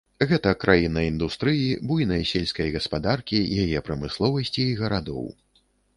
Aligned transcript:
Гэта 0.29 0.51
краіна 0.63 1.03
індустрыі, 1.07 1.67
буйнай 1.91 2.23
сельскай 2.31 2.73
гаспадаркі, 2.77 3.43
яе 3.65 3.85
прамысловасці 3.89 4.61
і 4.71 4.77
гарадоў. 4.81 5.25